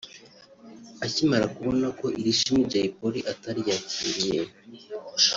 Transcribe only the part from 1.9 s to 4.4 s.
ko iri shimwe Jay Polly ataryakiriye